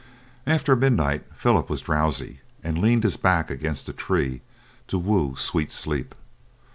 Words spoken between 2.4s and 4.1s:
and leaned his back against a